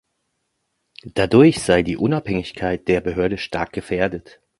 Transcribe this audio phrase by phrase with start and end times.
[1.13, 4.41] Dadurch sei die Unabhängigkeit der Behörde stark gefährdet.